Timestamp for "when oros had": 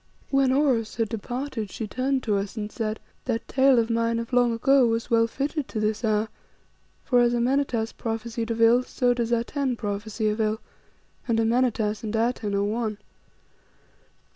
0.31-1.09